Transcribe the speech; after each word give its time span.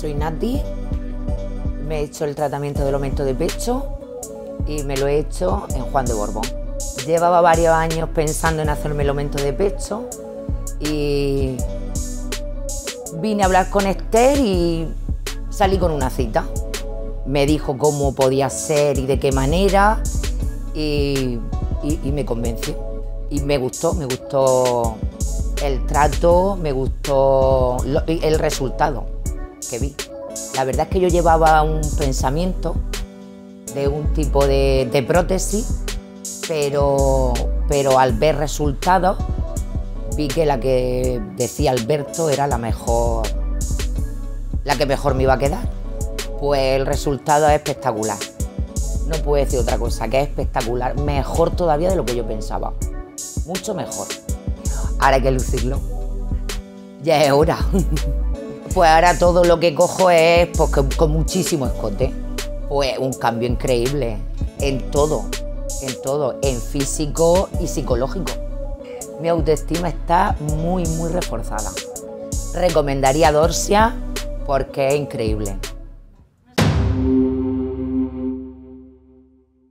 Soy 0.00 0.14
Nati, 0.14 0.60
me 1.86 2.00
he 2.00 2.02
hecho 2.04 2.24
el 2.24 2.34
tratamiento 2.34 2.84
del 2.84 2.94
aumento 2.94 3.24
de 3.24 3.34
pecho 3.34 3.84
y 4.66 4.82
me 4.84 4.96
lo 4.96 5.08
he 5.08 5.18
hecho 5.18 5.66
en 5.74 5.82
Juan 5.82 6.04
de 6.06 6.12
Borbón. 6.14 6.44
Llevaba 7.06 7.40
varios 7.40 7.72
años 7.74 8.08
pensando 8.14 8.62
en 8.62 8.68
hacerme 8.68 9.02
el 9.02 9.08
aumento 9.08 9.42
de 9.42 9.52
pecho 9.52 10.04
y 10.80 11.56
vine 13.14 13.42
a 13.42 13.46
hablar 13.46 13.70
con 13.70 13.86
Esther 13.86 14.38
y 14.38 14.88
salí 15.50 15.78
con 15.78 15.90
una 15.90 16.10
cita. 16.10 16.44
Me 17.26 17.46
dijo 17.46 17.76
cómo 17.76 18.14
podía 18.14 18.50
ser 18.50 18.98
y 18.98 19.06
de 19.06 19.18
qué 19.18 19.32
manera 19.32 20.00
y, 20.74 21.38
y- 21.82 22.12
me 22.12 22.24
convenció. 22.24 22.76
Y 23.30 23.40
me 23.40 23.58
gustó, 23.58 23.94
me 23.94 24.04
gustó 24.06 24.96
el 25.62 25.84
trato, 25.86 26.56
me 26.60 26.72
gustó 26.72 27.76
el 28.06 28.38
resultado 28.38 29.17
que 29.70 29.78
vi. 29.78 29.94
La 30.54 30.64
verdad 30.64 30.86
es 30.86 30.92
que 30.92 31.00
yo 31.00 31.08
llevaba 31.08 31.62
un 31.62 31.80
pensamiento 31.96 32.76
de 33.74 33.88
un 33.88 34.12
tipo 34.14 34.46
de, 34.46 35.04
prótesis, 35.06 35.82
pero, 36.46 37.32
pero 37.68 37.98
al 37.98 38.12
ver 38.12 38.36
resultados 38.36 39.18
vi 40.16 40.28
que 40.28 40.46
la 40.46 40.58
que 40.58 41.20
decía 41.36 41.70
Alberto 41.70 42.28
era 42.28 42.46
la 42.46 42.58
mejor, 42.58 43.26
la 44.64 44.76
que 44.76 44.86
mejor 44.86 45.14
me 45.14 45.24
iba 45.24 45.34
a 45.34 45.38
quedar. 45.38 45.68
Pues 46.40 46.80
el 46.80 46.86
resultado 46.86 47.48
es 47.48 47.54
espectacular. 47.54 48.18
No 49.06 49.16
puedo 49.22 49.44
decir 49.44 49.58
otra 49.58 49.78
cosa, 49.78 50.08
que 50.08 50.20
es 50.20 50.28
espectacular, 50.28 50.98
mejor 50.98 51.50
todavía 51.50 51.90
de 51.90 51.96
lo 51.96 52.04
que 52.04 52.14
yo 52.14 52.26
pensaba. 52.26 52.72
Mucho 53.46 53.74
mejor. 53.74 54.06
Ahora 54.98 55.16
hay 55.16 55.22
que 55.22 55.30
lucirlo. 55.30 55.80
Ya 57.02 57.22
es 57.24 57.32
hora. 57.32 57.58
Pues 58.74 58.90
ahora 58.90 59.18
todo 59.18 59.44
lo 59.44 59.58
que 59.58 59.74
cojo 59.74 60.10
es 60.10 60.48
pues, 60.56 60.70
con, 60.96 61.10
muchísimo 61.10 61.66
escote. 61.66 62.12
Pues 62.68 62.98
un 62.98 63.12
cambio 63.12 63.48
increíble 63.48 64.18
en 64.60 64.90
todo, 64.90 65.24
en 65.82 66.02
todo, 66.02 66.38
en 66.42 66.60
físico 66.60 67.48
y 67.60 67.66
psicológico. 67.66 68.32
Mi 69.20 69.28
autoestima 69.28 69.88
está 69.88 70.36
muy, 70.40 70.84
muy 70.86 71.10
reforzada. 71.10 71.70
Recomendaría 72.54 73.32
Dorsia 73.32 73.96
porque 74.46 74.88
es 74.88 74.94
increíble. 74.96 75.56